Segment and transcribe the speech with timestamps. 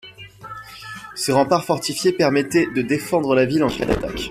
[1.15, 4.19] Ce rempart fortifié permettait de défendre la ville en cas d'attaque.